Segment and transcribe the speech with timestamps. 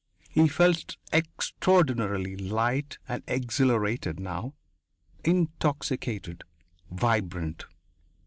[0.31, 4.55] He felt extraordinarily light and exhilarated now,
[5.23, 6.43] intoxicated,
[6.89, 7.65] vibrant.